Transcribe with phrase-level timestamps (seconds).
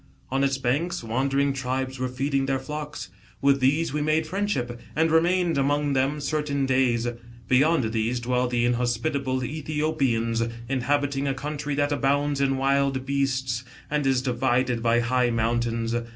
[0.31, 3.09] On its banks wandering tribes were feeding their flocks.
[3.39, 7.07] With these we made friendship, and re mained among them certain days.
[7.47, 14.07] Beyond these dwell the' inhospitable ^Ethiopians,' inhabiting a country that abounds in wild beasts, and
[14.07, 15.93] is divided by high mountains.